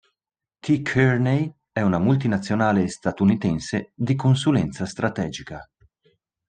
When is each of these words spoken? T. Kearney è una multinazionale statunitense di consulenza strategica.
T. 0.61 0.81
Kearney 0.81 1.53
è 1.71 1.81
una 1.81 1.99
multinazionale 1.99 2.87
statunitense 2.87 3.91
di 3.93 4.15
consulenza 4.15 4.87
strategica. 4.87 5.63